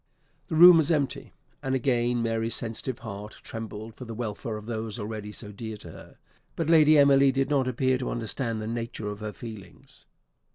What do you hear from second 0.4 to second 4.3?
The room was empty; and again Mary's sensitive heart trembled for the